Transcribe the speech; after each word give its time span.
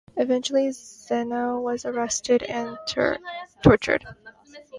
Eventually, 0.17 0.71
Zeno 0.71 1.59
was 1.59 1.85
arrested 1.85 2.41
and 2.41 2.75
tortured. 3.61 4.03